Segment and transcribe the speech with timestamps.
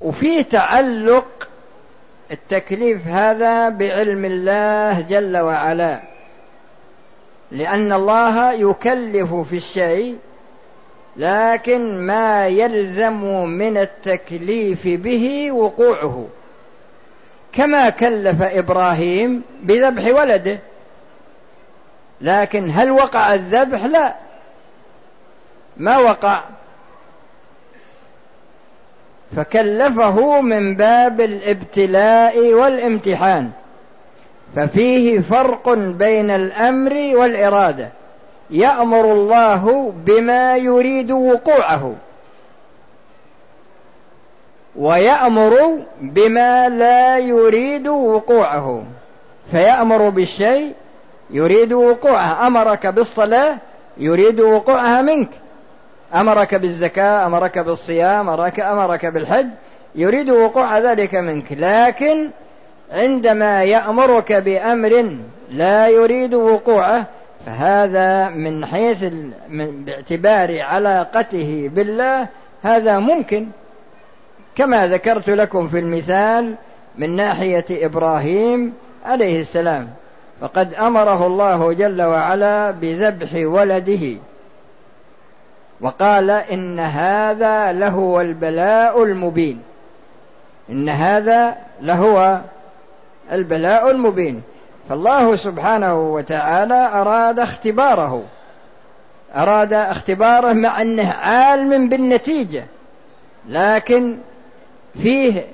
[0.00, 1.48] وفي تعلق
[2.30, 6.00] التكليف هذا بعلم الله جل وعلا
[7.50, 10.18] لأن الله يكلف في الشيء
[11.16, 16.26] لكن ما يلزم من التكليف به وقوعه.
[17.52, 20.58] كما كلف إبراهيم بذبح ولده
[22.20, 24.14] لكن هل وقع الذبح؟ لا.
[25.76, 26.42] ما وقع؟
[29.36, 33.50] فكلفه من باب الابتلاء والامتحان.
[34.56, 37.88] ففيه فرق بين الأمر والإرادة.
[38.50, 41.94] يأمر الله بما يريد وقوعه.
[44.76, 48.84] ويأمر بما لا يريد وقوعه.
[49.50, 50.72] فيأمر بالشيء
[51.30, 52.46] يريد وقوعه.
[52.46, 53.56] أمرك بالصلاة
[53.98, 55.28] يريد وقوعها منك.
[56.14, 59.46] أمرك بالزكاة أمرك بالصيام امرك أمرك بالحج
[59.94, 61.52] يريد وقوع ذلك منك.
[61.52, 62.30] لكن
[62.92, 65.16] عندما يأمرك بأمر
[65.50, 67.06] لا يريد وقوعه
[67.46, 69.04] فهذا من حيث
[69.48, 72.28] من باعتبار علاقته بالله
[72.62, 73.46] هذا ممكن.
[74.56, 76.54] كما ذكرت لكم في المثال
[76.98, 78.72] من ناحية إبراهيم
[79.06, 79.88] عليه السلام
[80.40, 84.16] فقد أمره الله جل وعلا بذبح ولده.
[85.80, 89.62] وقال إن هذا لهو البلاء المبين.
[90.70, 92.40] إن هذا لهو
[93.32, 94.42] البلاء المبين.
[94.88, 98.22] فالله سبحانه وتعالى أراد اختباره.
[99.36, 102.64] أراد اختباره مع أنه عالم بالنتيجة.
[103.48, 104.18] لكن
[105.02, 105.44] فيه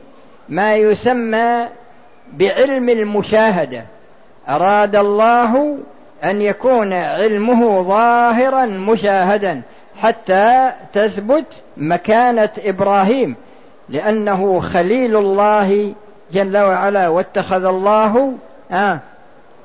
[0.49, 1.67] ما يسمى
[2.33, 3.85] بعلم المشاهدة.
[4.49, 5.79] أراد الله
[6.25, 9.63] أن يكون علمه ظاهرا مشاهدا.
[10.03, 13.37] حتى تثبت مكانة إبراهيم
[13.89, 15.95] لأنه خليل الله
[16.33, 18.35] جل وعلا واتخذ الله
[18.71, 18.99] آه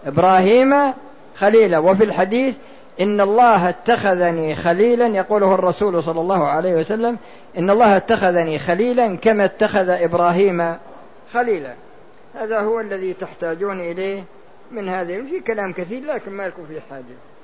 [0.05, 0.93] إبراهيم
[1.35, 1.77] خليلا.
[1.77, 2.55] وفي الحديث
[3.01, 7.17] إن الله اتخذني خليلا يقوله الرسول صلى الله عليه وسلم
[7.57, 10.75] إن الله اتخذني خليلا كما اتخذ إبراهيم
[11.33, 11.73] خليلا.
[12.35, 14.23] هذا هو الذي تحتاجون إليه
[14.71, 17.34] من هذه في كلام كثير لكن ما لكم فيه حاجة.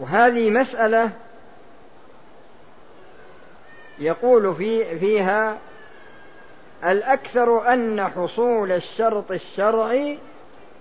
[0.00, 1.10] وهذه مسألة
[3.98, 5.58] يقول في فيها
[6.84, 10.18] الأكثر أن حصول الشرط الشرعي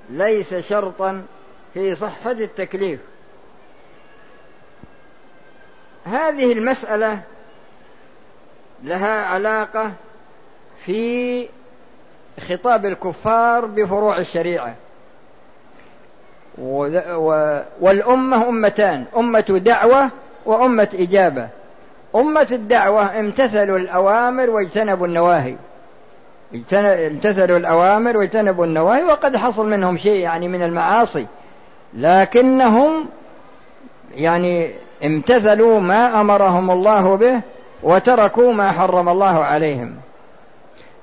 [0.10, 1.26] ليس شرطا
[1.74, 3.00] في صحة التكليف.
[6.06, 7.22] هذه المسألة
[8.84, 9.92] لها علاقة
[10.86, 11.50] في
[12.50, 14.76] خطاب الكفار بفروع الشريعة.
[17.82, 20.10] والأمة أمتان أمة دعوة
[20.46, 21.48] وأمة إجابة.
[22.16, 25.56] أمة الدعوة امتثلوا الأوامر واجتنبوا النواهي.
[26.74, 31.28] امتثلوا الأوامر واجتنبوا النواهي وقد حصل منهم شيء يعني من المعاصي.
[31.94, 33.06] لكنهم
[34.16, 34.72] يعني
[35.06, 37.42] امتثلوا ما أمرهم الله به
[37.84, 39.96] وتركوا ما حرم الله عليهم.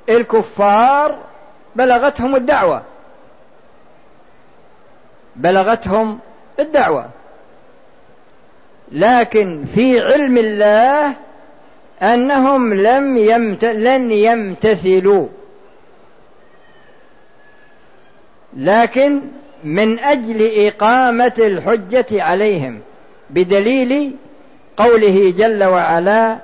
[0.09, 1.15] الكفار
[1.77, 2.83] بلغتهم الدعوة.
[5.37, 6.19] بلغتهم
[6.61, 7.09] الدعوة.
[8.93, 11.13] لكن في علم الله
[12.03, 13.65] أنهم لم يمت...
[13.65, 15.27] لن يمتثلوا.
[18.57, 19.21] لكن
[19.65, 22.81] من أجل إقامة الحجة عليهم
[23.31, 24.17] بدليل
[24.77, 26.37] قوله جل وعلا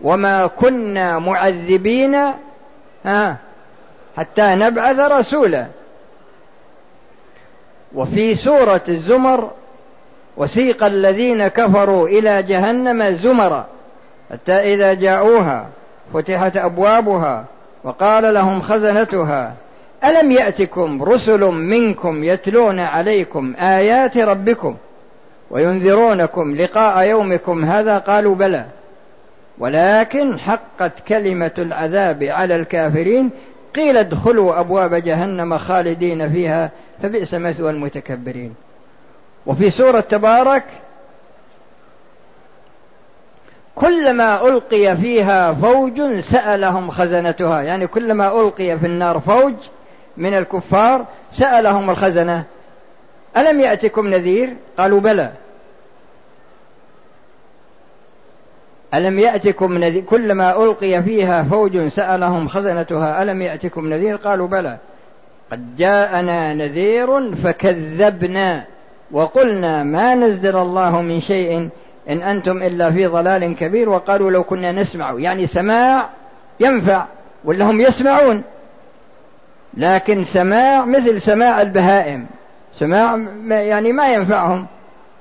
[0.00, 2.16] وما كنا معذبين
[3.04, 3.36] ها
[4.16, 5.66] حتى نبعث رسولا.
[7.94, 9.50] وفي سورة الزمر
[10.36, 13.66] وسيق الذين كفروا إلى جهنم زمرا
[14.32, 15.66] حتى إذا جاءوها
[16.14, 17.44] فتحت أبوابها
[17.84, 19.54] وقال لهم خزنتها
[20.04, 24.76] ألم يأتكم رسل منكم يتلون عليكم آيات ربكم
[25.50, 28.64] وينذرونكم لقاء يومكم هذا؟ قالوا بلى.
[29.58, 33.30] ولكن حقت كلمة العذاب على الكافرين
[33.74, 36.70] قيل ادخلوا أبواب جهنم خالدين فيها
[37.02, 38.54] فبئس مثوى المتكبرين.
[39.46, 40.64] وفي سورة تبارك
[43.74, 47.62] كلما ألقي فيها فوج سألهم خزنتها.
[47.62, 49.54] يعني كلما ألقي في النار فوج
[50.16, 52.44] من الكفار سألهم الخزنة.
[53.36, 55.32] ألم يأتكم نذير؟ قالوا بلى.
[58.94, 63.22] ألم يأتكم نذير؟ كلما ألقي فيها فوج سألهم خزنتها.
[63.22, 64.76] ألم يأتكم نذير؟ قالوا بلى.
[65.52, 68.64] قد جاءنا نذير فكذبنا
[69.10, 71.68] وقلنا ما نزل الله من شيء
[72.08, 75.14] إن أنتم إلا في ضلال كبير وقالوا لو كنا نسمع.
[75.18, 76.08] يعني سماع
[76.60, 77.04] ينفع
[77.44, 78.42] ولا هم يسمعون.
[79.74, 82.26] لكن سماع مثل سماع البهائم.
[82.78, 83.18] سماع
[83.48, 84.66] يعني ما ينفعهم.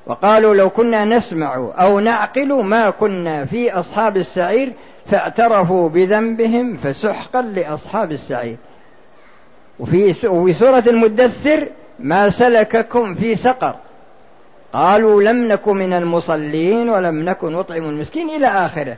[0.05, 4.73] وقالوا لو كنا نسمع أو نعقل ما كنا في أصحاب السعير
[5.05, 8.57] فاعترفوا بذنبهم فسحقا لأصحاب السعير.
[9.79, 11.67] وفي سورة المدثر
[11.99, 13.75] ما سلككم في سقر.
[14.73, 18.97] قالوا لم نك من المصلين ولم نكن نطعم المسكين إلى آخره.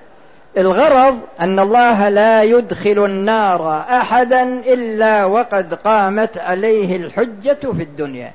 [0.58, 8.32] الغرض أن الله لا يدخل النار أحدا إلا وقد قامت عليه الحجة في الدنيا.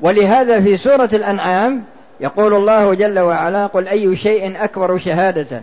[0.00, 1.84] ولهذا في سورة الأنعام
[2.20, 5.62] يقول الله جل وعلا قل أي شيء أكبر شهادة؟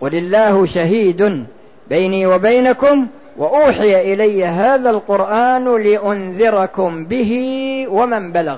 [0.00, 1.46] قل الله شهيد
[1.88, 3.06] بيني وبينكم
[3.38, 7.32] وأوحي إلي هذا القرآن لأنذركم به
[7.90, 8.56] ومن بلغ.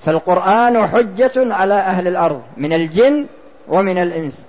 [0.00, 3.26] فالقرآن حجة على أهل الأرض من الجن
[3.68, 4.40] ومن الإنس.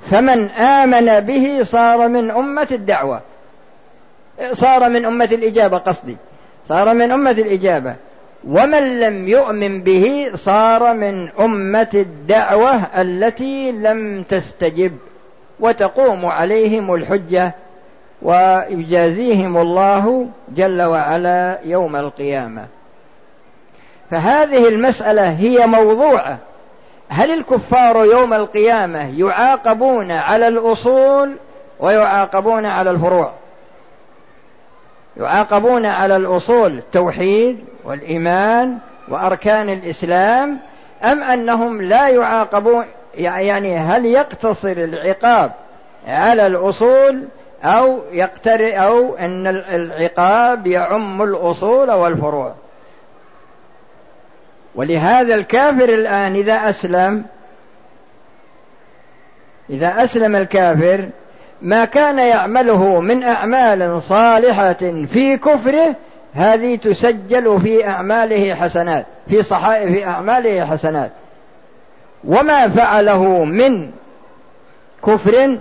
[0.00, 3.20] فمن آمن به صار من أمة الدعوة.
[4.52, 6.16] صار من أمة الإجابة قصدي.
[6.68, 7.94] صار من أمة الإجابة.
[8.48, 14.92] ومن لم يؤمن به صار من أمة الدعوة التي لم تستجب.
[15.60, 17.54] وتقوم عليهم الحجة
[18.22, 22.66] ويجازيهم الله جل وعلا يوم القيامة.
[24.10, 26.38] فهذه المسألة هي موضوعة.
[27.08, 31.36] هل الكفار يوم القيامة يعاقبون على الأصول
[31.80, 33.32] ويعاقبون على الفروع؟
[35.16, 38.78] يعاقبون على الأصول التوحيد والإيمان
[39.08, 40.58] وأركان الإسلام
[41.04, 42.84] أم أنهم لا يعاقبون؟
[43.14, 45.52] يعني هل يقتصر العقاب
[46.06, 47.24] على الأصول
[47.64, 52.54] أو يقتر أو أن العقاب يعم الأصول والفروع.
[54.74, 57.24] ولهذا الكافر الآن إذا أسلم
[59.70, 61.08] إذا أسلم الكافر
[61.62, 65.94] ما كان يعمله من أعمال صالحة في كفره
[66.34, 71.10] هذه تسجل في أعماله حسنات في صحائف أعماله حسنات.
[72.24, 73.90] وما فعله من
[75.06, 75.58] كفر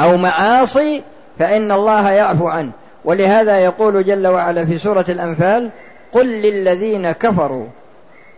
[0.00, 1.02] أو معاصي
[1.38, 2.72] فإن الله يعفو عنه.
[3.04, 5.70] ولهذا يقول جل وعلا في سورة الأنفال
[6.12, 7.66] قل للذين كفروا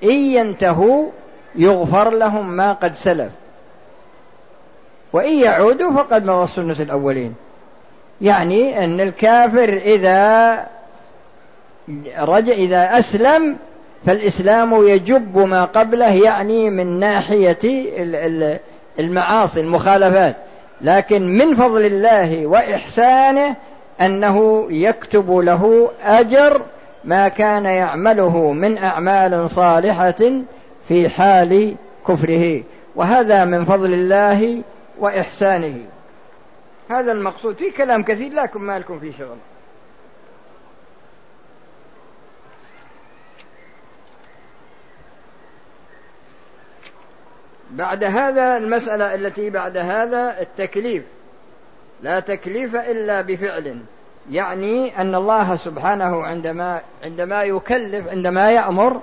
[0.04, 1.06] إن ينتهوا
[1.54, 3.32] يغفر لهم ما قد سلف.
[5.12, 7.34] وإن يعودوا فقد مضى سنة الأولين.
[8.20, 10.66] يعني أن الكافر إذا
[12.18, 13.56] رجع إذا أسلم
[14.06, 17.58] فالإسلام يجب ما قبله يعني من ناحية
[18.98, 20.36] المعاصي المخالفات.
[20.82, 23.56] لكن من فضل الله وإحسانه
[24.00, 26.62] أنه يكتب له أجر
[27.04, 30.42] ما كان يعمله من أعمال صالحة
[30.88, 31.76] في حال
[32.08, 32.62] كفره.
[32.96, 34.62] وهذا من فضل الله
[34.98, 35.86] وإحسانه.
[36.90, 37.56] هذا المقصود.
[37.56, 39.36] في كلام كثير لكن ما لكم في شغل.
[47.72, 51.02] بعد هذا المسألة التي بعد هذا التكليف.
[52.02, 53.76] لا تكليف إلا بفعل.
[54.30, 59.00] يعني أن الله سبحانه عندما عندما يكلف عندما يأمر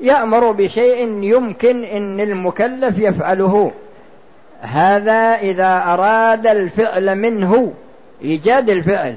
[0.00, 3.72] يأمر بشيء يمكن أن المكلف يفعله.
[4.60, 7.72] هذا إذا أراد الفعل منه
[8.22, 9.16] إيجاد الفعل.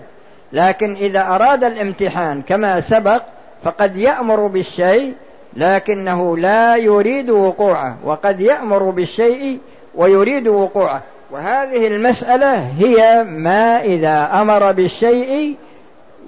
[0.53, 3.23] لكن إذا أراد الامتحان كما سبق
[3.63, 5.13] فقد يأمر بالشيء
[5.55, 9.59] لكنه لا يريد وقوعه وقد يأمر بالشيء
[9.95, 11.01] ويريد وقوعه.
[11.31, 15.55] وهذه المسألة هي ما إذا أمر بالشيء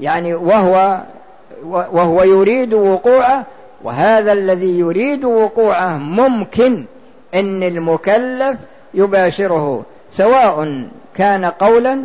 [0.02, 1.02] يعني وهو
[1.66, 3.46] وهو يريد وقوعه
[3.84, 6.86] وهذا الذي يريد وقوعه ممكن
[7.34, 8.58] أن المكلف
[8.94, 12.04] يباشره سواء كان قولا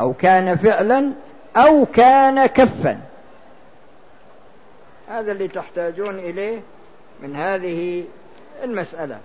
[0.00, 1.10] أو كان فعلا
[1.56, 2.98] أو كان كفا.
[5.08, 6.60] هذا اللي تحتاجون إليه
[7.22, 8.04] من هذه
[8.62, 9.20] المسألة.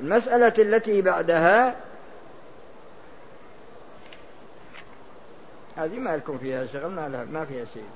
[0.00, 1.76] المسألة التي بعدها
[5.76, 7.88] هذه ما لكم فيها شغل ما, ما فيها شيء.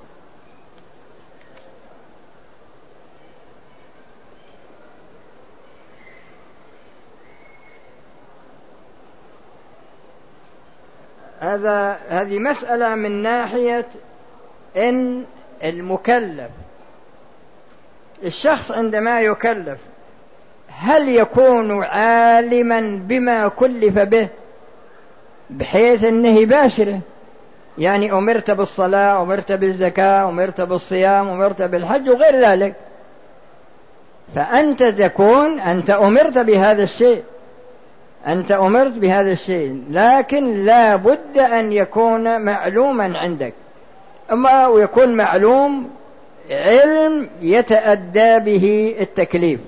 [11.39, 13.87] هذا هذه مسألة من ناحية
[14.77, 15.25] إن
[15.63, 16.51] المكلف
[18.23, 19.77] الشخص عندما يكلف
[20.67, 24.27] هل يكون عالما بما كلف به؟
[25.49, 26.99] بحيث إنه يباشره.
[27.77, 32.75] يعني أمرت بالصلاة أمرت بالزكاة أمرت بالصيام أمرت بالحج وغير ذلك.
[34.35, 37.23] فأنت تكون أنت أمرت بهذا الشيء.
[38.27, 39.83] أنت أمرت بهذا الشيء.
[39.89, 43.53] لكن لا بد أن يكون معلوما عندك.
[44.31, 45.89] أما ويكون معلوم
[46.51, 49.59] علم يتأدى به التكليف.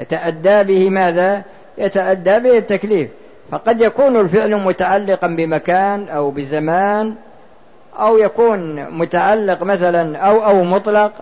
[0.00, 1.42] يتأدى به ماذا؟
[1.78, 3.10] يتأدى به التكليف.
[3.50, 7.14] فقد يكون الفعل متعلقا بمكان أو بزمان
[7.98, 11.12] أو يكون متعلق مثلا أو أو مطلق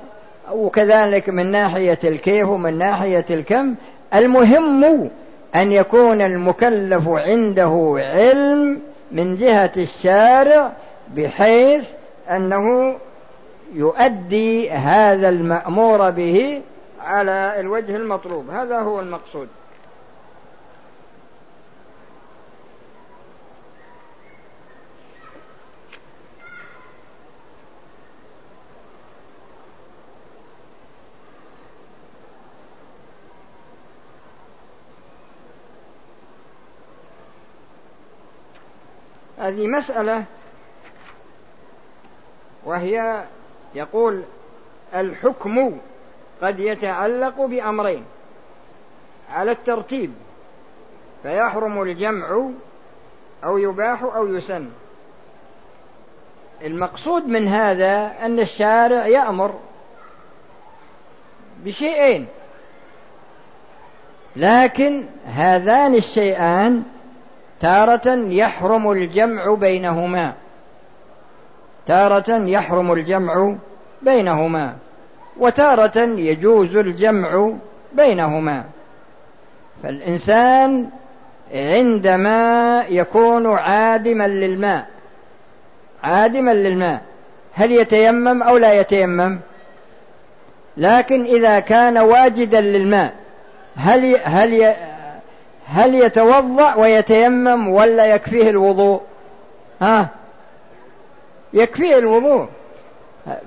[0.52, 3.74] وكذلك من ناحية الكيف ومن ناحية الكم.
[4.14, 5.10] المهم
[5.54, 8.80] أن يكون المكلف عنده علم
[9.12, 10.72] من جهة الشارع
[11.16, 11.90] بحيث
[12.30, 12.96] أنه
[13.72, 16.62] يؤدي هذا المأمور به
[17.00, 18.50] على الوجه المطلوب.
[18.50, 19.48] هذا هو المقصود.
[39.38, 40.24] هذه مسألة
[42.64, 43.24] وهي
[43.74, 44.22] يقول
[44.94, 45.78] الحكم
[46.42, 48.04] قد يتعلق بأمرين
[49.32, 50.12] على الترتيب
[51.22, 52.50] فيحرم الجمع
[53.44, 54.68] أو يباح أو يسن.
[56.64, 59.54] المقصود من هذا أن الشارع يأمر
[61.64, 62.26] بشيئين
[64.36, 66.82] لكن هذان الشيئان
[67.60, 70.34] تارة يحرم الجمع بينهما.
[71.86, 73.54] تارة يحرم الجمع
[74.02, 74.76] بينهما
[75.38, 77.52] وتارة يجوز الجمع
[77.92, 78.64] بينهما.
[79.82, 80.88] فالإنسان
[81.54, 84.86] عندما يكون عادما للماء
[86.02, 87.00] عادما للماء
[87.54, 89.40] هل يتيمم أو لا يتيمم؟
[90.76, 93.14] لكن إذا كان واجدا للماء
[93.76, 94.74] هل هل
[95.66, 99.00] هل يتوضأ ويتيمم ولا يكفيه الوضوء؟
[99.80, 100.08] ها؟
[101.52, 102.46] يكفيه الوضوء.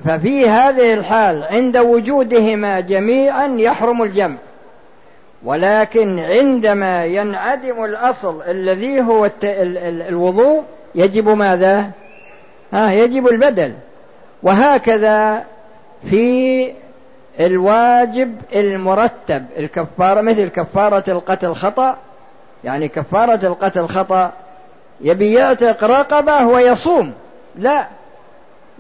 [0.06, 4.36] ففي هذه الحال عند وجودهما جميعا يحرم الجمع.
[5.44, 9.30] ولكن عندما ينعدم الأصل الذي هو
[10.10, 10.64] الوضوء
[10.96, 11.90] يجب ماذا؟
[12.74, 13.74] ها يجب البدل.
[14.44, 15.44] وهكذا
[16.10, 16.72] في
[17.40, 21.98] الواجب المرتب الكفارة مثل كفارة القتل خطأ.
[22.64, 24.32] يعني كفارة القتل خطأ
[25.02, 27.14] يبي يعتق رقبة ويصوم.
[27.56, 27.88] لا.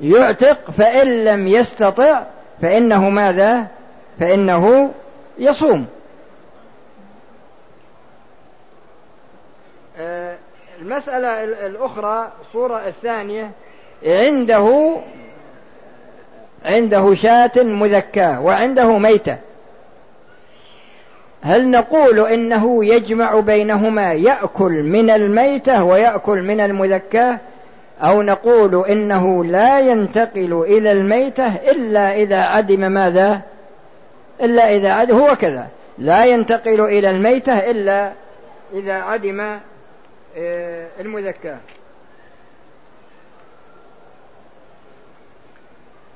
[0.01, 2.23] يعتق فإن لم يستطع
[2.61, 3.67] فإنه ماذا؟
[4.19, 4.91] فإنه
[5.37, 5.85] يصوم.
[9.97, 10.35] آه،
[10.81, 13.51] المسألة الأخرى صورة الثانية
[14.05, 14.95] عنده
[16.65, 19.37] عنده شاة مذكاة وعنده ميتة.
[21.41, 27.39] هل نقول إنه يجمع بينهما يأكل من الميتة ويأكل من المذكاة؟
[28.03, 33.41] أو نقول إنه لا ينتقل إلى الميتة إلا إذا عدم ماذا؟
[34.41, 35.67] إلا إذا عدم هو كذا.
[35.97, 38.13] لا ينتقل إلى الميتة إلا
[38.73, 39.59] إذا عدم
[40.37, 41.57] آه، المذكاة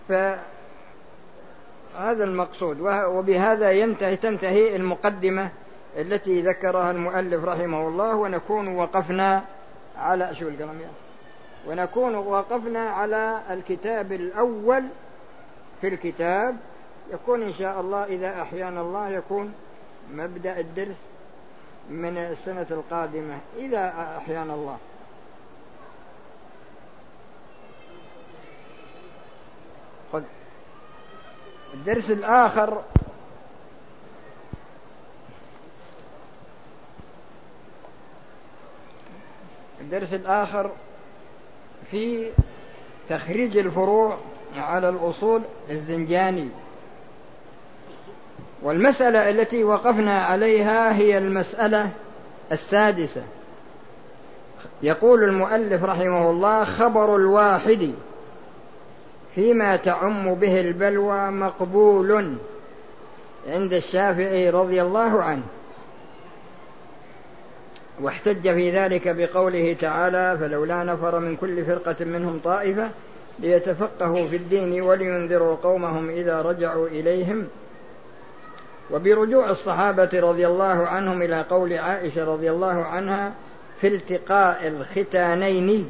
[0.10, 0.38] فهذا
[2.24, 2.79] المقصود.
[3.08, 5.50] وبهذا ينتهي تنتهي المقدمة
[5.98, 9.44] التي ذكرها المؤلف رحمه الله ونكون وقفنا
[9.98, 11.06] على شو القلم يعني
[11.67, 14.83] ونكون وقفنا على الكتاب الأول
[15.81, 16.57] في الكتاب.
[17.12, 19.53] يكون إن شاء الله إذا أحيانا الله يكون
[20.12, 20.95] مبدأ الدرس
[21.89, 23.38] من السنة القادمة.
[23.57, 24.77] إذا أحيانا الله.
[30.13, 30.24] خذ.
[31.74, 32.81] الدرس الآخر.
[39.81, 40.71] الدرس الآخر.
[41.91, 42.29] في
[43.10, 44.17] تخريج الفروع
[44.56, 46.50] على الأصول الزنجاني.
[48.63, 51.89] والمسألة التي وقفنا عليها هي المسألة
[52.51, 53.22] السادسة.
[54.84, 57.94] يقول المؤلف رحمه الله خبر الواحد
[59.36, 62.36] فيما تعم به البلوى مقبول
[63.50, 65.44] عند الشافعي رضي الله عنه.
[68.01, 72.89] واحتج في ذلك بقوله تعالى فلولا نفر من كل فرقة منهم طائفة
[73.39, 77.47] ليتفقهوا في الدين ولينذروا قومهم إذا رجعوا إليهم.
[78.91, 83.31] وبرجوع الصحابة رضي الله عنهم إلى قول عائشة رضي الله عنها
[83.81, 85.89] في التقاء الختانين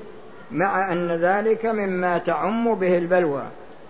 [0.52, 3.44] مع أن ذلك مما تعم به البلوى.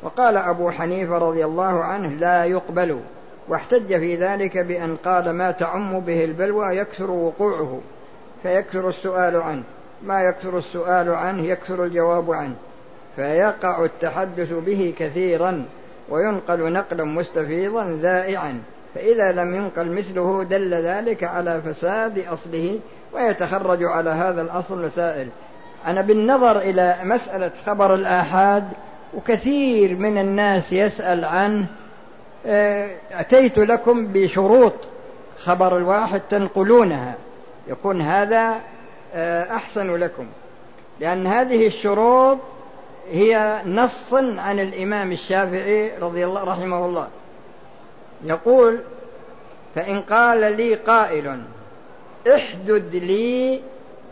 [0.04, 3.02] وقال أبو حنيفة رضي الله عنه لا يقبل.
[3.48, 7.82] واحتج في ذلك بأن قال ما تعم به البلوى يكثر وقوعه.
[8.44, 9.64] فيكثر السؤال عنه.
[10.04, 12.56] ما يكثر السؤال عنه يكثر الجواب عنه.
[13.16, 15.66] فيقع التحدث به كثيرا
[16.10, 18.62] وينقل نقلا مستفيضا ذائعا.
[18.96, 22.80] فإذا لم ينقل مثله دل ذلك على فساد أصله
[23.14, 25.28] ويتخرج على هذا الأصل مسائل
[25.88, 28.64] أنا بالنظر إلى مسألة خبر الآحاد
[29.14, 31.66] وكثير من الناس يسأل عنه
[32.46, 34.74] آه، أتيت لكم بشروط
[35.40, 37.16] خبر الواحد تنقلونها.
[37.68, 38.62] يكون هذا
[39.16, 40.26] آه، أحسن لكم.
[41.00, 42.38] لأن هذه الشروط
[43.12, 47.08] هي نص عن الإمام الشافعي رضي الله رحمه الله.
[48.24, 48.80] يقول
[49.76, 51.42] فإن قال لي قائل
[52.36, 53.62] احدد لي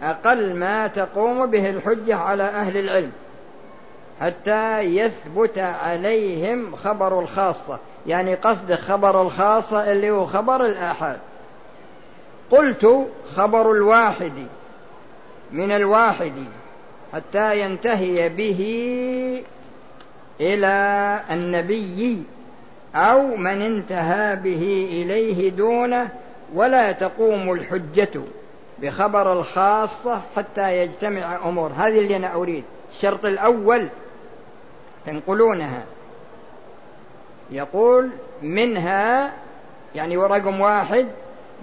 [0.01, 3.11] أقل ما تقوم به الحجة على أهل العلم
[4.21, 7.79] حتى يثبت عليهم خبر الخاصة.
[8.07, 11.19] يعني قصد خبر الخاصة اللي هو خبر الآحاد.
[12.51, 14.33] قلت خبر الواحد
[15.51, 16.33] من الواحد
[17.13, 18.61] حتى ينتهي به
[20.41, 22.23] إلى النبي
[22.95, 26.09] أو من انتهى به إليه دونه
[26.53, 28.21] ولا تقوم الحجة
[28.79, 31.71] بخبر الخاصة حتى يجتمع أمور.
[31.77, 32.63] هذه اللي أنا أريد.
[32.95, 33.89] الشرط الأول
[35.05, 35.83] تنقلونها.
[37.51, 38.09] يقول
[38.41, 39.33] منها
[39.95, 41.07] يعني رقم واحد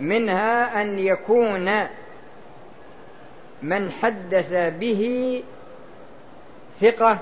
[0.01, 1.87] منها أن يكون
[3.63, 5.43] من حدث به
[6.81, 7.19] ثقة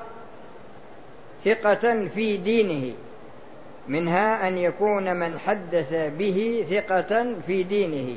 [1.45, 2.95] ثقة في دينه.
[3.89, 8.17] منها أن يكون من حدث به ثقة في دينه.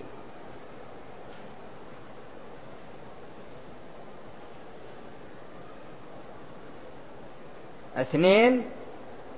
[7.96, 8.66] اثنين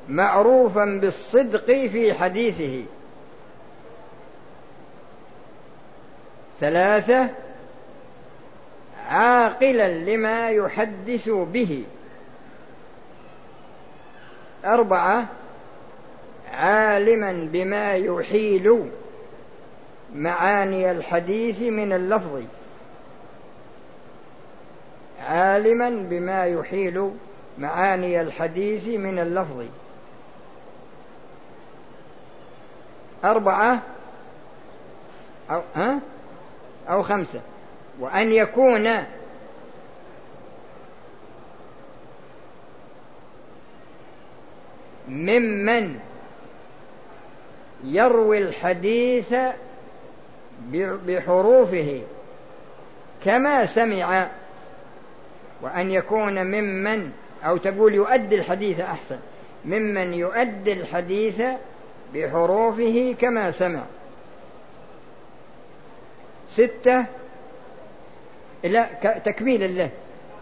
[0.10, 2.84] معروفا بالصدق في حديثه.
[6.60, 7.30] ثلاثة
[9.10, 11.84] عاقلا لما يحدث به.
[14.66, 15.26] أربعة
[16.54, 18.92] عالما بما يحيل
[20.16, 22.44] معاني الحديث من اللفظ.
[25.20, 27.12] عالما بما يحيل
[27.58, 29.66] معاني الحديث من اللفظ.
[33.24, 33.82] أربعة
[35.52, 36.00] أو, ها؟
[36.90, 37.42] أو خمسة.
[38.00, 39.04] وأن يكون
[45.08, 46.00] ممن
[47.84, 49.36] يروي الحديث
[51.08, 52.02] بحروفه
[53.26, 54.28] كما سمع
[55.62, 57.12] وأن يكون ممن
[57.46, 59.18] أو تقول يؤدي الحديث أحسن
[59.66, 61.42] ممن يؤدي الحديث
[62.14, 63.84] بحروفه كما سمع.
[66.56, 67.06] ستة
[68.64, 68.88] لا
[69.26, 69.90] تكميل له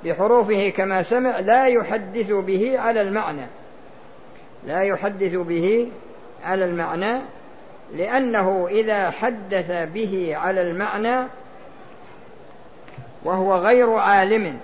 [0.05, 3.45] بحروفه كما سمع لا يحدث به على المعنى.
[4.67, 5.91] لا يحدث به
[6.45, 7.21] على المعنى
[7.95, 11.27] لأنه إذا حدث به على المعنى
[13.23, 14.59] وهو غير عالم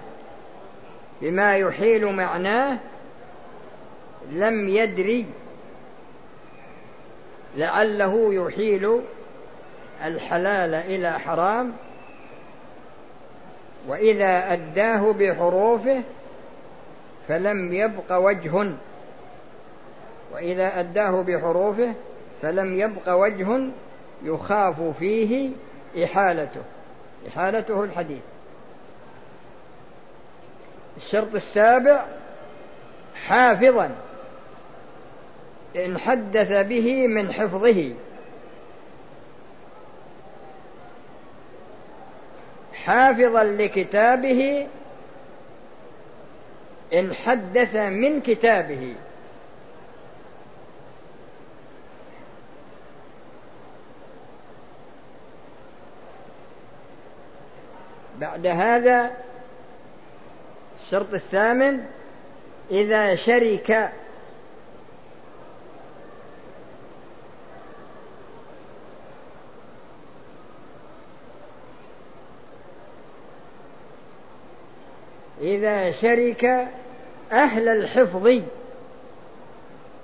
[1.22, 2.78] بما يحيل معناه
[4.32, 5.26] لم يدري
[7.58, 9.02] لعله يحيل
[10.04, 11.74] الحلال إلى حرام
[13.88, 16.02] وإذا أداه بحروفه
[17.28, 18.72] فلم يبق وجه
[20.34, 21.94] وإذا أداه بحروفه
[22.42, 23.62] فلم يبق وجه
[24.24, 25.50] يخاف فيه
[26.04, 26.62] إحالته
[27.28, 28.22] إحالته الحديث.
[30.98, 32.06] الشرط السابع
[33.28, 33.92] حافظا
[35.76, 37.94] إن حدث به من حفظه.
[42.86, 44.68] حافظا لكتابه
[46.94, 48.96] إن حدث من كتابه.
[58.20, 59.12] بعد هذا
[60.86, 61.86] الشرط الثامن
[62.72, 63.92] إذا شرك
[75.50, 76.68] إذا شرك
[77.32, 78.28] أهل الحفظ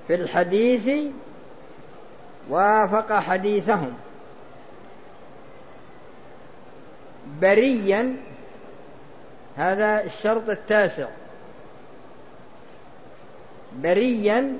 [0.07, 1.11] في الحديث
[2.49, 3.93] وافق حديثهم
[7.41, 8.15] بريا
[9.57, 11.07] هذا الشرط التاسع
[13.75, 14.57] بريا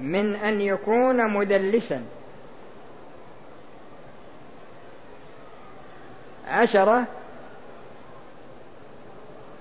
[0.00, 2.02] من أن يكون مدلسا.
[6.48, 7.04] عشرة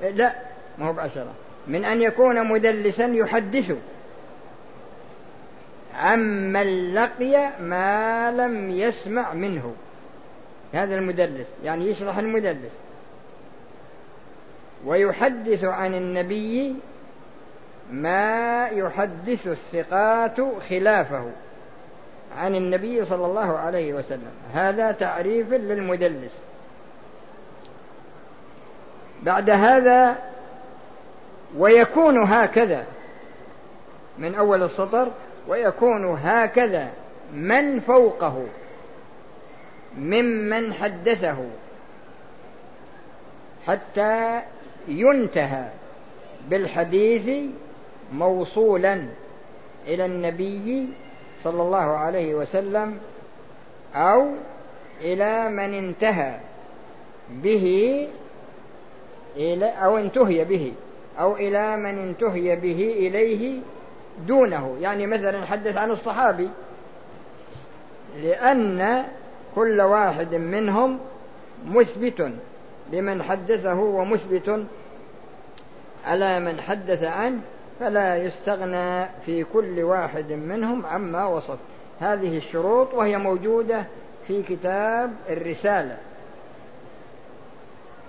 [0.04, 0.34] لا
[0.78, 1.34] ما هو بعشرة.
[1.68, 3.76] من أن يكون مدلسا يحدث.
[5.96, 9.76] عمن لقي ما لم يسمع منه.
[10.74, 12.72] هذا المدلس يعني يشرح المدلس.
[14.86, 16.76] ويحدث عن النبي
[17.92, 20.38] ما يحدث الثقات
[20.70, 21.32] خلافه
[22.38, 24.32] عن النبي صلى الله عليه وسلم.
[24.54, 26.34] هذا تعريف للمدلس.
[29.24, 30.16] بعد هذا
[31.58, 32.86] ويكون هكذا
[34.18, 35.12] من أول السطر
[35.48, 36.90] ويكون هكذا
[37.34, 38.46] من فوقه
[39.98, 41.38] ممن حدثه
[43.68, 44.42] حتى
[44.88, 45.70] ينتهى
[46.50, 47.50] بالحديث
[48.14, 49.06] موصولا
[49.88, 50.88] إلى النبي
[51.44, 52.98] صلى الله عليه وسلم
[53.96, 54.28] أو
[55.02, 56.40] إلى من انتهى
[57.30, 58.08] به
[59.36, 60.74] إلى أو انتهي به
[61.20, 63.60] أو إلى من انتهي به إليه
[64.28, 64.78] دونه.
[64.82, 66.50] يعني مثلا حدث عن الصحابي
[68.24, 69.04] لأن
[69.56, 71.00] كل واحد منهم
[71.66, 72.32] مثبت
[72.92, 74.66] لمن حدثه ومثبت
[76.06, 77.40] على من حدث عنه
[77.80, 81.58] فلا يستغنى في كل واحد منهم عما وصف.
[82.00, 83.84] هذه الشروط وهي موجودة
[84.28, 85.98] في كتاب الرسالة.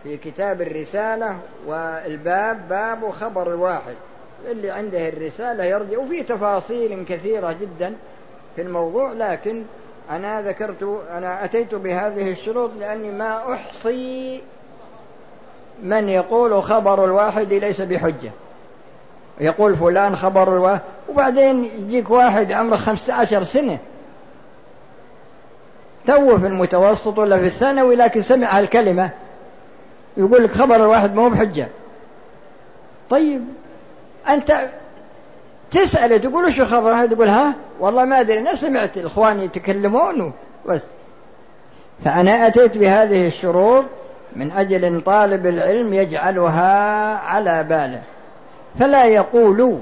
[0.05, 1.37] في كتاب الرسالة
[1.67, 3.95] والباب باب خبر الواحد
[4.51, 7.95] اللي عنده الرسالة يرجع وفي تفاصيل كثيرة جدا
[8.57, 9.63] في الموضوع لكن
[10.11, 14.43] أنا ذكرت أنا أتيت بهذه الشروط لأني ما أحصي
[15.83, 18.31] من يقول خبر الواحد ليس بحجة.
[19.41, 23.79] يقول فلان خبر الواحد وبعدين يجيك واحد عمره خمسة عشر سنة.
[26.07, 29.11] تو في المتوسط ولا في الثانوي لكن سمع الكلمة.
[30.17, 31.69] يقول لك خبر الواحد ما هو بحجة.
[33.11, 33.45] طيب
[34.29, 34.69] أنت
[35.71, 40.33] تسأله تقول شو خبر الواحد يقول ها؟ والله ما أدري أنا سمعت الإخوان يتكلمون
[40.67, 40.83] بس
[42.05, 43.85] فأنا أتيت بهذه الشروط
[44.37, 48.03] من أجل أن طالب العلم يجعلها على باله.
[48.81, 49.79] فلا يقول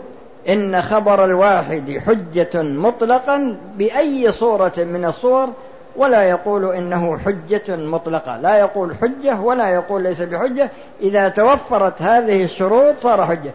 [0.48, 5.48] إن خبر الواحد حجة مطلقا بأي صورة من الصور
[5.96, 8.36] ولا يقول إنه حجة مطلقة.
[8.36, 10.70] لا يقول حجة ولا يقول ليس بحجة.
[11.00, 13.52] إذا توفرت هذه الشروط صار حجة.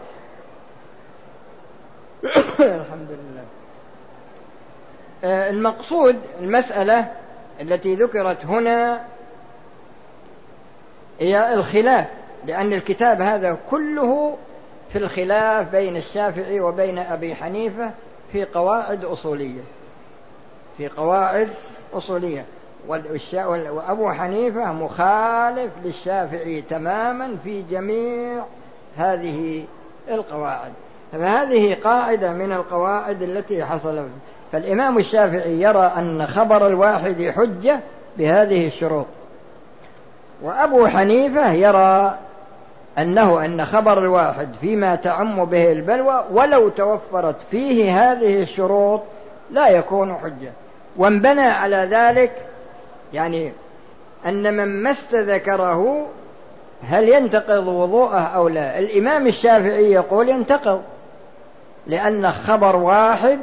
[2.60, 3.44] الحمد لله.
[5.24, 7.12] آه، المقصود المسألة
[7.62, 9.02] التي ذكرت هنا
[11.20, 12.06] هي الخلاف
[12.46, 14.38] لأن الكتاب هذا كله
[14.94, 17.92] في الخلاف بين الشافعي وبين أبي حنيفة
[18.32, 19.62] في قواعد أصولية
[20.78, 21.50] في قواعد
[21.94, 22.46] أصولية
[22.88, 28.44] وأبو حنيفة مخالف للشافعي تماما في جميع
[28.98, 29.66] هذه
[30.10, 30.72] القواعد.
[31.12, 34.04] فهذه قاعدة من القواعد التي حصل
[34.52, 37.80] فالإمام الشافعي يرى أن خبر الواحد حجة
[38.18, 39.06] بهذه الشروط.
[40.42, 42.18] وأبو حنيفة يرى
[42.98, 49.02] أنه أن خبر الواحد فيما تعم به البلوى ولو توفرت فيه هذه الشروط
[49.52, 50.52] لا يكون حجة.
[50.98, 52.32] وانبنى على ذلك
[53.14, 53.52] يعني
[54.26, 56.06] أن من مس ذكره
[56.84, 60.82] هل ينتقض وضوءه أو لا؟ الإمام الشافعي يقول ينتقض
[61.88, 63.40] لأن خبر واحد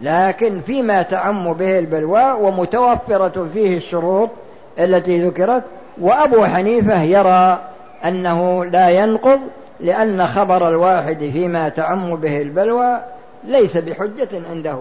[0.00, 4.30] لكن فيما تعم به البلوى ومتوفرة فيه الشروط
[4.78, 5.62] التي ذكرت
[6.00, 7.60] وأبو حنيفة يرى
[8.04, 9.40] أنه لا ينقض
[9.80, 13.00] لأن خبر الواحد فيما تعم به البلوى
[13.44, 14.78] ليس بحجة عنده.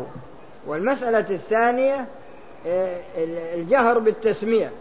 [0.68, 2.06] والمسألة الثانية
[3.56, 4.72] الجهر بالتسمية.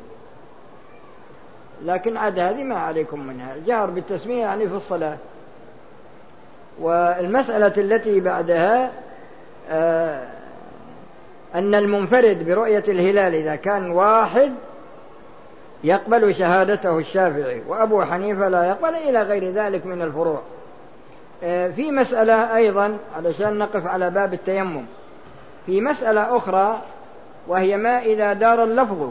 [1.83, 3.55] لكن عاد هذه ما عليكم منها.
[3.55, 5.17] الجهر بالتسمية يعني في الصلاة.
[6.81, 8.91] والمسألة التي بعدها
[9.71, 10.25] آه،
[11.55, 14.53] أن المنفرد برؤية الهلال إذا كان واحد
[15.85, 20.43] يقبل شهادته الشافعي وأبو حنيفة لا يقبل إلى غير ذلك من الفروع.
[21.43, 24.85] آه، في مسألة أيضا علشان نقف على باب التيمم.
[25.67, 26.83] في مسألة أخرى
[27.49, 29.11] وهي ما إذا دار اللفظ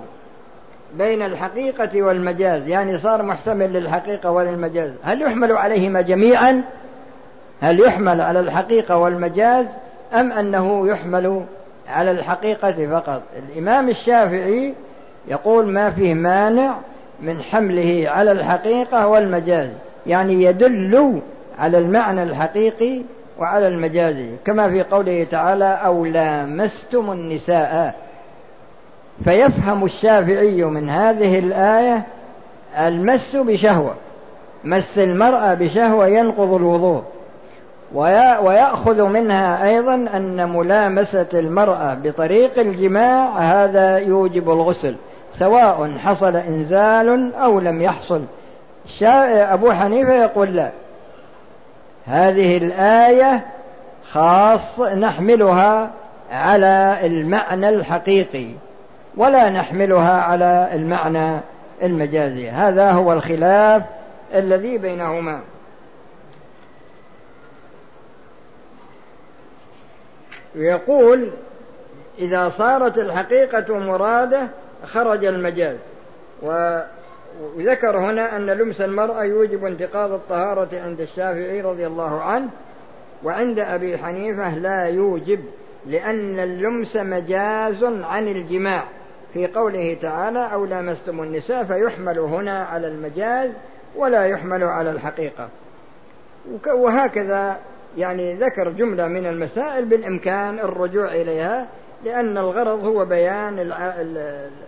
[0.97, 4.93] بين الحقيقة والمجاز يعني صار محتمل للحقيقة وللمجاز.
[5.03, 6.63] هل يحمل عليهما جميعا؟
[7.61, 9.65] هل يحمل على الحقيقة والمجاز
[10.13, 11.45] أم أنه يحمل
[11.89, 14.73] على الحقيقة فقط؟ الإمام الشافعي
[15.27, 16.75] يقول ما فيه مانع
[17.21, 19.69] من حمله على الحقيقة والمجاز
[20.07, 21.21] يعني يدل
[21.59, 23.01] على المعنى الحقيقي
[23.39, 27.95] وعلى المجاز كما في قوله تعالى أو لامستم النساء
[29.23, 32.01] فيفهم الشافعي من هذه الآية
[32.77, 33.95] المس بشهوة
[34.63, 37.03] مس المرأة بشهوة ينقض الوضوء.
[37.93, 44.95] ويأخذ منها أيضا أن ملامسة المرأة بطريق الجماع هذا يوجب الغسل
[45.33, 48.21] سواء حصل إنزال أو لم يحصل.
[49.01, 50.71] أبو حنيفة يقول لا.
[52.05, 53.45] هذه الآية
[54.11, 55.91] خاص نحملها
[56.31, 58.47] على المعنى الحقيقي.
[59.17, 61.39] ولا نحملها على المعنى
[61.83, 62.49] المجازي.
[62.49, 63.83] هذا هو الخلاف
[64.35, 65.39] الذي بينهما.
[70.55, 71.29] يقول
[72.19, 74.47] إذا صارت الحقيقة مرادة
[74.85, 75.77] خرج المجاز.
[76.41, 82.49] وذكر هنا أن لمس المرأة يوجب انتقاض الطهارة عند الشافعي رضي الله عنه
[83.23, 85.39] وعند أبي حنيفة لا يوجب
[85.87, 88.83] لأن اللمس مجاز عن الجماع.
[89.35, 93.51] في قوله تعالى أو لامستم النساء فيحمل هنا على المجاز
[93.95, 95.49] ولا يحمل على الحقيقة.
[96.67, 97.57] وهكذا
[97.97, 101.67] يعني ذكر جملة من المسائل بالإمكان الرجوع إليها
[102.05, 103.73] لأن الغرض هو بيان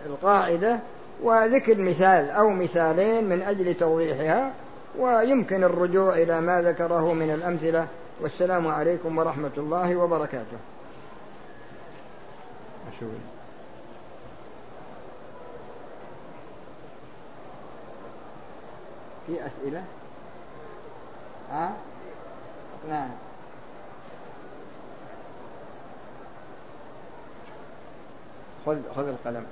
[0.06, 0.78] القاعدة
[1.22, 4.52] وذكر مثال أو مثالين من أجل توضيحها
[4.98, 7.86] ويمكن الرجوع إلى ما ذكره من الأمثلة.
[8.20, 10.58] والسلام عليكم ورحمة الله وبركاته.
[19.28, 19.84] في أسئلة؟
[21.52, 21.72] ها؟
[22.88, 23.10] نعم
[28.66, 29.46] خذ خذ القلم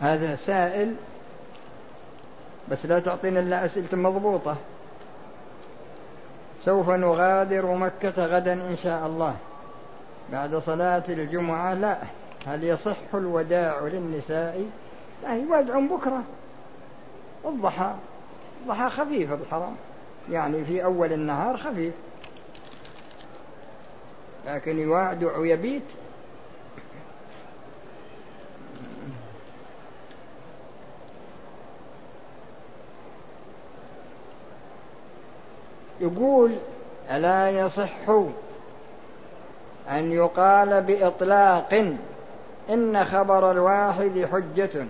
[0.00, 0.94] هذا سائل
[2.70, 4.56] بس لا تعطينا إلا أسئلة مضبوطة
[6.64, 9.36] سوف نغادر مكة غدا إن شاء الله
[10.32, 11.98] بعد صلاة الجمعة لا.
[12.46, 14.70] هل يصح الوداع للنساء؟
[15.22, 16.22] لا يودع بكرة.
[17.44, 17.94] الضحى
[18.62, 19.76] الضحى خفيف الحرام
[20.30, 21.94] يعني في أول النهار خفيف.
[24.46, 25.82] لكن يوادع يبيت
[36.00, 36.56] يقول
[37.10, 38.08] ألا يصح
[39.90, 41.94] أن يقال بإطلاق
[42.70, 44.86] إن خبر الواحد حجة.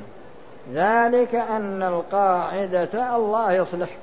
[0.73, 3.99] ذلك أن القاعدة الله يصلحك.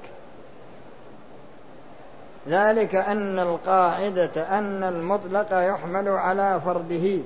[2.47, 7.19] ذلك أن القاعدة أن المطلق يحمل على فرده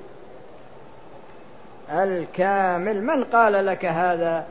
[1.90, 4.44] الكامل من قال لك هذا؟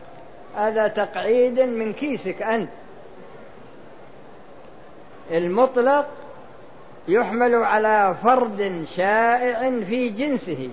[0.57, 2.69] هذا تقعيد من كيسك أنت.
[5.31, 6.07] المطلق
[7.07, 10.69] يحمل على فرد شائع في جنسه.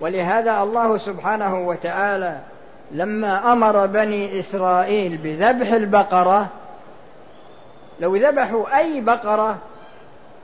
[0.00, 2.38] ولهذا الله سبحانه وتعالى
[2.90, 6.48] لما أمر بني إسرائيل بذبح البقرة
[8.00, 9.58] لو ذبحوا أي بقرة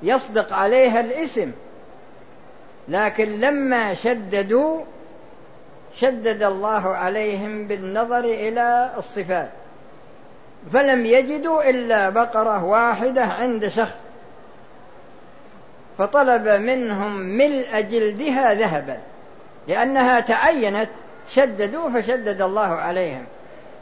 [0.03, 1.53] يصدق عليها الاسم
[2.89, 4.81] لكن لما شددوا
[5.95, 9.51] شدد الله عليهم بالنظر إلى الصفات
[10.73, 14.06] فلم يجدوا إلا بقرة واحدة عند شخص.
[15.99, 18.99] فطلب منهم ملء جلدها ذهبا
[19.69, 20.89] لأنها تعينت
[21.29, 23.25] شددوا فشدد الله عليهم.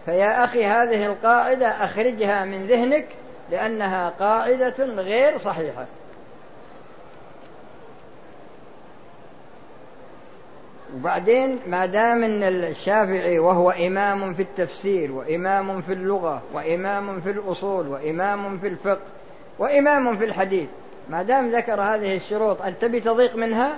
[0.05, 3.07] فيا أخي هذه القاعدة أخرجها من ذهنك
[3.51, 5.87] لأنها قاعدة غير صحيحة.
[10.97, 17.89] وبعدين ما دام إن الشافعي وهو إمام في التفسير وإمام في اللغة وإمام في الأصول
[17.89, 19.01] وإمام في الفقه
[19.59, 20.69] وإمام في الحديث
[21.09, 23.77] ما دام ذكر هذه الشروط أن تبي تضيق منها؟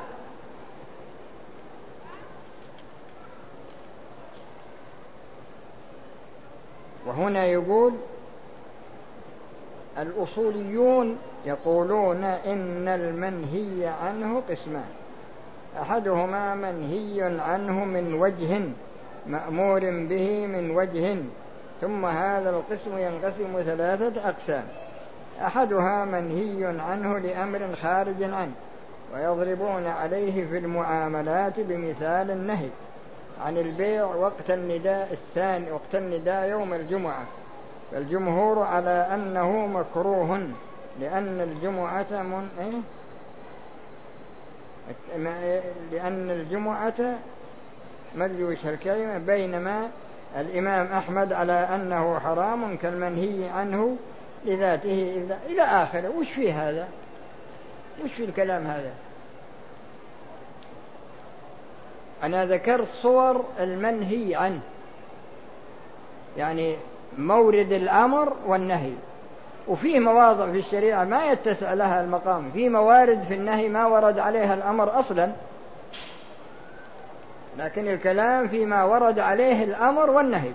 [7.06, 7.92] وهنا يقول
[9.98, 14.88] الأصوليون يقولون إن المنهي عنه قسمان.
[15.80, 18.60] أحدهما منهي عنه من وجه
[19.26, 21.16] مأمور به من وجه
[21.80, 24.64] ثم هذا القسم ينقسم ثلاثة أقسام.
[25.40, 28.52] أحدها منهي عنه لأمر خارج عنه
[29.14, 32.68] ويضربون عليه في المعاملات بمثال النهي
[33.44, 37.24] عن البيع وقت النداء الثاني وقت النداء يوم الجمعة
[37.92, 40.48] فالجمهور على أنه مكروه
[41.00, 42.80] لأن الجمعة من إيه؟
[45.92, 47.18] لأن الجمعة
[48.14, 49.88] مدلوش الكلمة بينما
[50.36, 53.96] الإمام أحمد على أنه حرام كالمنهي عنه
[54.46, 56.08] لذاته إلى آخره.
[56.08, 56.88] وش في هذا؟
[58.04, 58.90] وش في الكلام هذا؟
[62.22, 64.60] أنا ذكرت صور المنهي عنه.
[66.36, 66.76] يعني
[67.18, 68.92] مورد الأمر والنهي.
[69.68, 72.50] وفي مواضع في الشريعة ما يتسع لها المقام.
[72.50, 75.32] في موارد في النهي ما ورد عليها الأمر أصلا.
[77.58, 80.50] لكن الكلام فيما ورد عليه الأمر والنهي.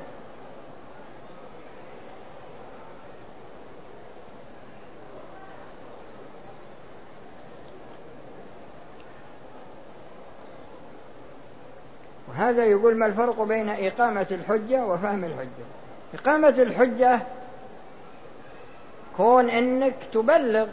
[12.52, 15.66] وهذا يقول ما الفرق بين إقامة الحجة وفهم الحجة؟
[16.14, 17.20] إقامة الحجة
[19.18, 20.68] كون إنك تبلغ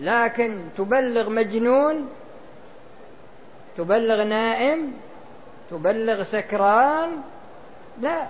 [0.00, 2.08] لكن تبلغ مجنون
[3.76, 4.92] تبلغ نائم
[5.70, 7.10] تبلغ سكران
[8.00, 8.26] لا.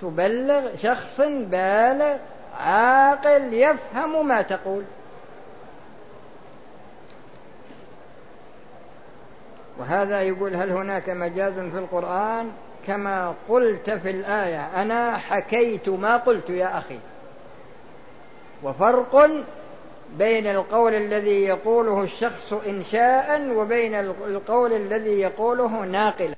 [0.00, 2.16] تبلغ شخص بالغ
[2.58, 4.84] عاقل يفهم ما تقول.
[9.88, 12.50] وهذا يقول هل هناك مجاز في القرآن؟
[12.86, 16.98] كما قلت في الآية أنا حكيت ما قلت يا أخي.
[18.62, 19.30] وفرق
[20.18, 26.37] بين القول الذي يقوله الشخص إنشاء وبين القول الذي يقوله ناقلا.